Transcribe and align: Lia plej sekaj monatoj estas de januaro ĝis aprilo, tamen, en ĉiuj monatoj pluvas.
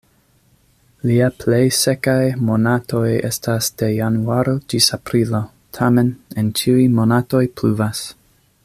Lia 1.09 1.27
plej 1.43 1.67
sekaj 1.79 2.23
monatoj 2.47 3.03
estas 3.29 3.69
de 3.83 3.91
januaro 3.97 4.57
ĝis 4.75 4.89
aprilo, 4.99 5.43
tamen, 5.81 6.11
en 6.43 6.51
ĉiuj 6.63 6.89
monatoj 6.99 7.45
pluvas. 7.61 8.05